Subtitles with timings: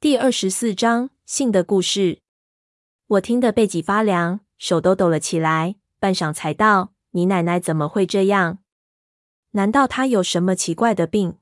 [0.00, 2.20] 第二十四章信的故事。
[3.06, 8.60] 我听得背脊发凉，手都抖了起来，半晌才道：“你奶奶怎么会这样？
[9.50, 11.36] 难道她有什么奇怪的病？”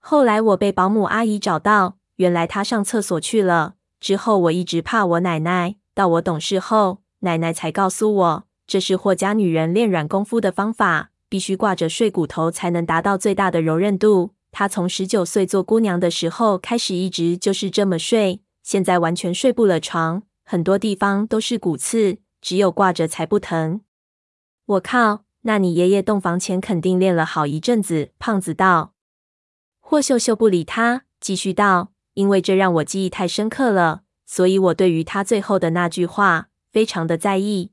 [0.00, 3.76] 后来我被保姆阿姨找到，原来她上厕所去了。
[4.00, 14.32] 之后我一直怕我奶奶，到我懂事后，奶奶才告诉我，这是霍家女人练软功夫的方法，必须挂着睡骨头才能达到最大的柔韧度。
[14.58, 18.40] 她从十九岁做姑娘的时候开始，一直就是这么睡。
[18.64, 23.82] 现在完全睡不了床，很多地方都是骨刺，只有挂着才不疼。
[24.66, 28.10] 我靠，那你爷爷洞房前肯定练了好一阵子。
[28.18, 28.94] 胖子道。
[29.78, 37.70] 霍秀秀不理他，继续道：“因为这让我记忆太深刻了，所以我对于他最后的那句话非常的在意。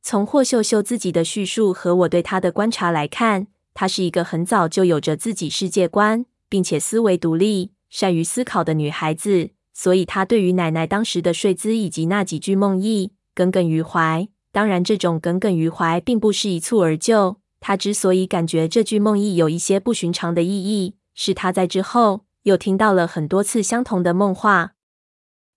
[0.00, 3.48] 从霍秀秀自己的叙述和我对他的观察来看。”
[3.80, 14.26] 她是一个很早就有着自己世界观，并且思维独立、善于思考的女孩子，所以她对于奶奶当时的睡姿以及那几句梦呓耿耿于怀。
[14.50, 17.36] 当然，这种耿耿于怀并不是一蹴而就。
[17.60, 24.72] 她之所以感觉这句梦呓有一些不寻常的意义，是她在之后又听到了很多次相同的梦话。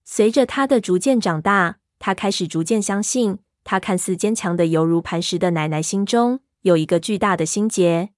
[0.06, 6.42] 随着她的逐渐长大，她开始逐渐相信，她看似坚强的犹如磐石的奶奶心中。
[6.62, 8.10] 有一个巨大的心结，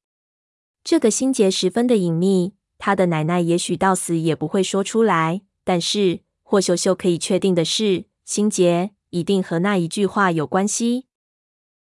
[0.83, 5.41] 这个心结十分的隐秘，他的奶奶也许到死也不会说出来。
[5.63, 11.05] 但是霍秀秀可以确定的是，心结一定和那一句话有关系。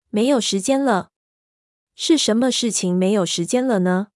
[0.10, 1.12] 没有时间了，
[1.96, 4.08] 是什么事情没有时间了呢？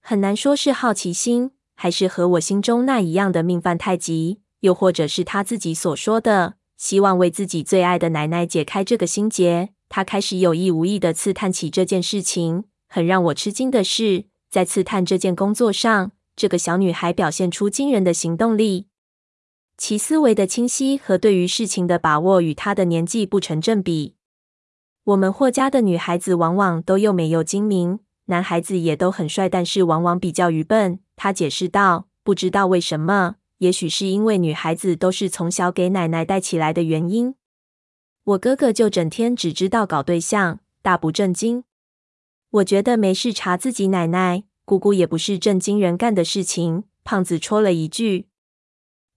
[0.00, 9.68] 很难说是好奇心，还是和我心中那一样的命犯太急，又或者是他自己所说的，希望为自己最爱的奶奶解开这个心结。
[9.94, 12.64] 他开始有意无意地刺探起这件事情。
[12.88, 18.86] 很让我吃惊的是，在刺探这件工作上，这个小女孩表现出惊人的行动力。
[19.76, 24.14] 其思维的清晰和对于事情的把握与她的年纪不成正比。
[25.04, 31.00] 我们霍家的女孩子往往都又美又精明，男孩子也都很帅，但是往往比较愚笨。
[31.16, 37.34] 他解释道：“不知道为什么，也许是因为女孩子都是从小给奶奶带起来的原因。”
[38.24, 41.64] 我哥哥就整天只知道搞对象，大不正经。
[42.50, 46.84] 我觉得没事查自己奶奶，姑姑也不是正经人干的事情。
[47.02, 48.28] 胖子戳了一句。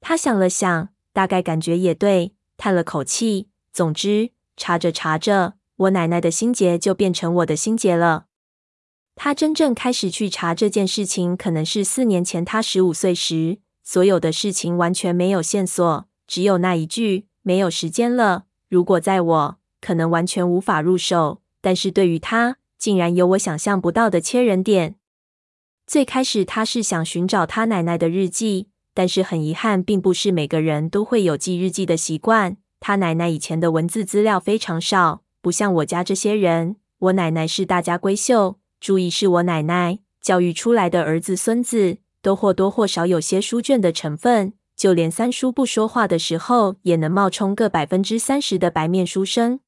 [0.01, 3.49] 他想了想，大概感觉也对，叹了口气。
[3.71, 8.25] 总之，查着查着，我奶奶的心结就变成我的心结了。
[9.13, 13.59] 他真正开始去查这件事情，可能是四年前，他十五岁时。
[13.83, 18.45] 所有的事情完全没有线索，只有那一句：没有时间了。
[18.67, 24.95] 如果在我，可能完全无法入手，但是对于他，竟然有我想象不到的切人点。
[25.85, 32.57] 最开始，他是想寻找他奶奶的日记，但是很遗憾，并不是每个人都会有记日记的习惯。
[32.79, 36.77] 他奶奶以前的文字资料非常少，不像我家这些人。
[36.97, 44.53] 我奶奶是大家闺秀，注意是我奶奶教育出来的儿子孙子，都或多或少有些书卷的成分。
[44.75, 49.59] 就连三叔不说话的时候，也能冒充个百分之三十的白面书生。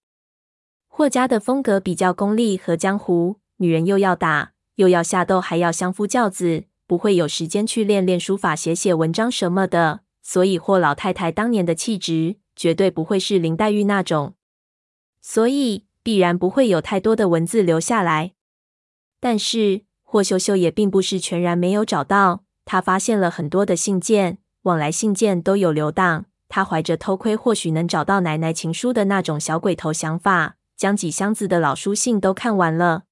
[0.88, 10.02] 霍家的风格比较功利和江湖，女人又要打，又要下斗，还要相夫教子，不会有时间去练练书法、写写文章什么的。
[10.22, 14.36] 所以霍老太太当年的气质，绝对不会是林黛玉那种，
[15.22, 18.34] 所以必然不会有太多的文字留下来。
[19.22, 24.40] 但是霍秀秀也并不是全然没有找到，她发现了很多的信件。
[24.68, 33.04] 往来信件都有留档，他怀着偷窥或许能找到奶奶情书的那种小鬼头想法，将几箱子的老书信都看完了。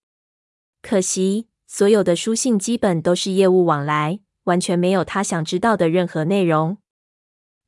[0.81, 6.77] 可惜，所有的书信基本都是业务往来，完全没有他想知道的任何内容。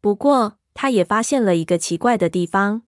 [0.02, 2.84] 不过，他也发现了一个奇怪的地方。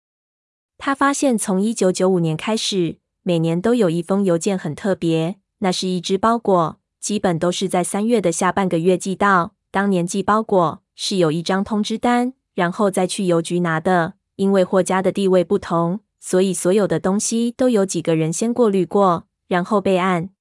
[0.78, 9.56] 他发现，从一九九五年开始，每年都有一封邮件很特别，那是一只包裹，基本都是在三月的下半个月寄到。
[9.72, 10.84] 当年寄包裹。
[11.02, 14.16] 是有一张通知单，然后再去邮局拿的。
[14.36, 20.32] 因为霍家的地位不同，所以所有的东西都有几个人先过滤过，然后备案。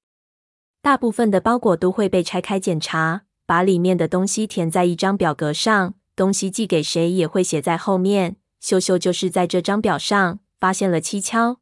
[0.81, 8.35] 大部分的包裹都会被拆开检查，把里面的东西填在一张表格上，东西寄给谁也会写在后面。
[8.59, 11.59] 秀秀就是在这张表上发现了蹊跷，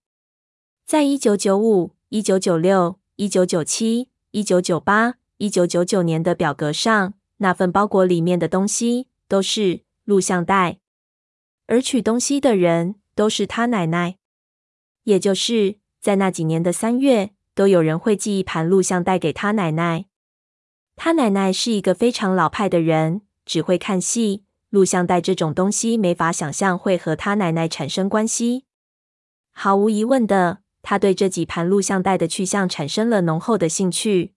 [0.88, 7.13] 在一九九五、一九九六、一九九七、一九九八、一九九九年的表格上。
[7.37, 10.79] 那份包裹里面的东西都是录像带，
[11.67, 14.17] 而取东西的人都是他奶奶，
[15.03, 20.05] 也就是在那几年的三月，都有人会寄一盘录像带给他奶奶。
[20.95, 24.43] 他奶奶是一个非常老派的人，只会看戏。
[24.69, 28.65] 录像带这种东西，没法想象会和他奶奶产生关系。
[29.51, 34.33] 毫无疑问的，他对这几盘录像带的去向产生了浓厚的兴趣。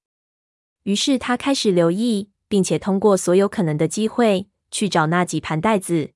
[0.84, 6.10] 于是他开始留意，并且通过所有可能的机会去找那几盘带子。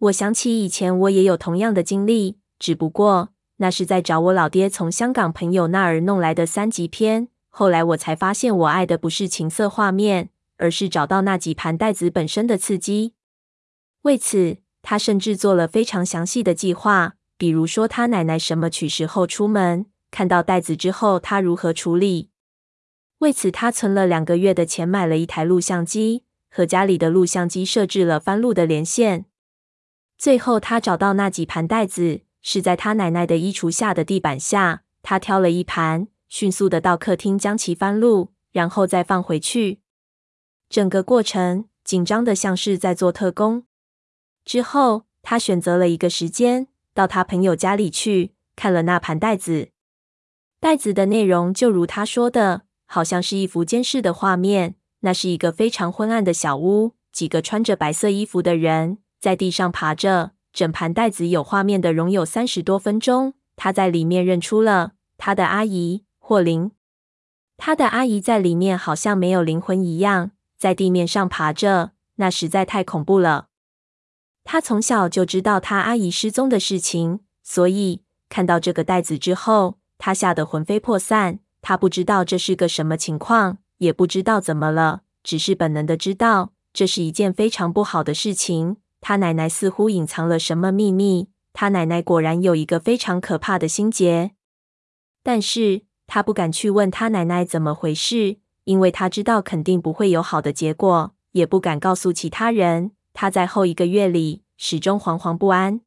[0.00, 7.28] 我想起以前我也有同样的经历，只不过那是在找我老爹从香港朋友那儿弄来的三级片。
[7.48, 10.28] 后来我才发现，我爱的不是情色画面，
[10.58, 13.14] 而是找到那几盘带子本身的刺激。
[14.02, 22.30] 为此，他甚至做了非常详细的计划，比如说他奶奶什么取时候出门，看到带子之后他如何处理。
[23.18, 29.26] 为此，他存了两个月的钱，买了一台录像机，和家里的录像机设置了翻录的连线。
[30.16, 34.82] 最后，他找到那几盘带子，是在他奶奶的衣橱下的地板下。
[35.02, 39.80] 他挑了一盘，迅速的到客厅将其翻录，然后再放回去。
[40.68, 43.64] 整个过程紧张的像是在做特工。
[44.44, 49.70] 之后，他选择了一个时间，到他朋友家里去看了那盘带子。
[50.60, 54.74] 带子的内容就如他说的，好像是一幅监视的画面。
[55.02, 60.32] 那是一个非常昏暗的小屋，几个穿着白色衣服的人在地上爬着。
[60.52, 63.34] 整盘袋子有画面的容有三十多分钟。
[63.54, 66.72] 他在里面认出了他的阿姨霍琳。
[67.56, 73.48] 他的阿姨在里面好像没有灵魂一样，在地面上爬着，那实在太恐怖了。
[74.42, 81.40] 他从小就知道他阿姨失踪的事情，所以看到这个袋子之后，他吓得魂飞魄散。
[81.60, 88.76] 他不知道这是个什么情况，也不知道怎么了，只是本能的知道这是一件非常不好的事情。
[89.00, 91.28] 他奶奶似乎隐藏了什么秘密。
[91.52, 94.32] 他奶奶果然有一个非常可怕的心结，
[95.24, 102.92] 但是他不敢去问他奶奶怎么回事，因为他知道肯定不会有好的结果，也不敢告诉其他人。
[103.12, 105.80] 他在后一个月里始终惶惶不安，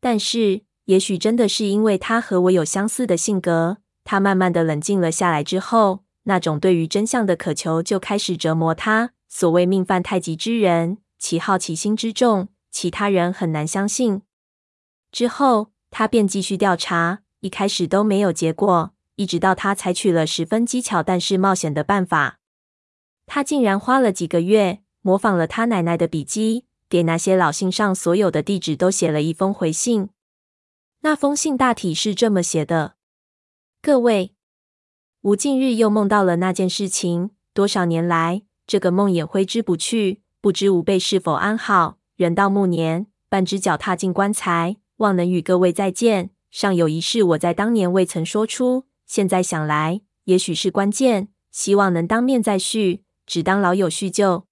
[0.00, 3.78] 但是也许真的是因为他和我有相似的性格，
[4.10, 9.10] 他慢慢的冷静了下来之后，那种对于真相的渴求就开始折磨他。
[9.28, 14.22] 所谓命犯太极之人，其好奇心之重，其他人很难相信。
[15.12, 22.38] 之后他便继续调查，一开始都没有结果，一直到他采取了十分机巧但是冒险的办法，
[23.26, 24.80] 他竟然花了几个月。
[25.02, 30.08] 模仿了他奶奶的笔迹，给那些老信上所有的地址都写了一封回信。
[31.00, 32.94] 那封信大体是这么写的：
[33.88, 34.34] 各位，
[35.22, 37.30] 吾近日又梦到了那件事情。
[37.54, 40.20] 多少年来，这个梦也挥之不去。
[40.42, 41.96] 不知吾辈是否安好？
[42.14, 46.28] 人到暮年，半只脚踏进棺材，望能与各位再见。
[46.50, 54.44] 尚有一事，我在当年未曾说出，现在想来，也许是关键，希望能当面再叙，只当老友叙旧。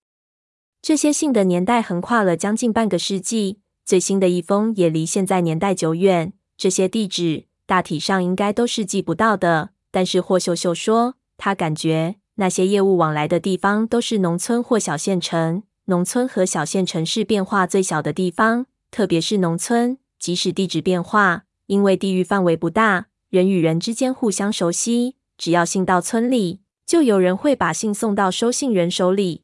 [0.81, 6.33] 这些信的年代横跨了将近半个世纪，最新的一封也离现在年代久远。
[6.56, 15.65] 这些地址大体上应该都是寄不到的，但是霍秀秀说，他感觉那些业务往来的地方都是农村或小县城。
[15.87, 29.43] 农村和小县城是变化最小的地方，特别是农村，即使地址变化，因为地域范围不大，人与人之间互相熟悉，只要信到村里，就有人会把信送到收信人手里。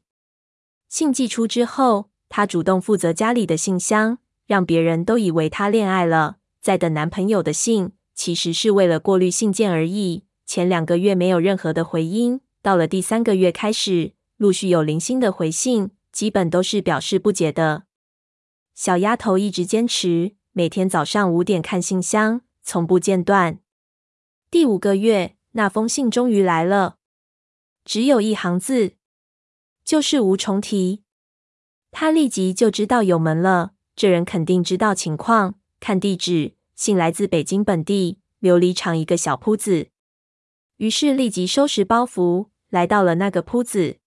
[0.89, 10.25] 信寄出之后，她主动负责家里的信箱，让别人都以为她恋爱了，在等男朋友的信，其实是为了过滤信件而已。
[10.45, 17.83] 前两个月没有任何的回音，到了第三个月开始，陆续有零星的回信，基本都是表示不解的。
[18.75, 23.59] 小丫头一直坚持每天早上五点看信箱，从不间断。
[24.51, 26.97] 第五个月，那封信终于来了，
[27.85, 28.93] 只有一行字。
[29.83, 31.03] 就是无重提，
[31.91, 33.73] 他立即就知道有门了。
[33.95, 35.55] 这人肯定知道情况。
[35.79, 39.87] 看地址，信来自北京本地琉璃厂一个小铺子。
[40.77, 43.97] 于是立即收拾包袱，来到了那个铺子。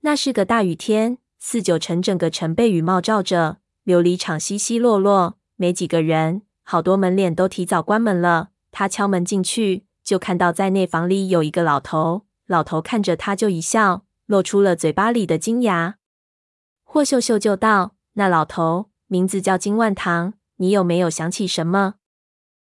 [0.00, 8.50] 那是个大雨天，四九城整个城被雨帽罩着，琉璃厂稀稀落落，没几个人，好多门脸都提早关门了。
[8.70, 12.26] 他敲门进去，就看到在内房里有一个老头。
[12.46, 14.04] 老头看着他就一笑。
[14.26, 15.98] 露出了嘴巴里的金牙，
[16.82, 21.94] 霍秀秀就道：“那老头名字叫金万堂，你有没有想起什么？”